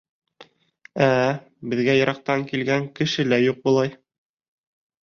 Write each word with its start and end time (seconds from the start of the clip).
—Ә-ә... 1.07 1.27
беҙгә 1.75 1.97
йыраҡтан 2.01 2.49
килгән 2.53 2.89
кеше 2.99 3.31
лә 3.31 3.41
юҡ 3.47 3.65
былай. 3.69 3.97